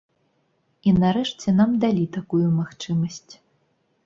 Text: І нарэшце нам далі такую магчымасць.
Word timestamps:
І 0.91 0.93
нарэшце 1.03 1.53
нам 1.59 1.75
далі 1.83 2.09
такую 2.17 2.43
магчымасць. 2.59 3.33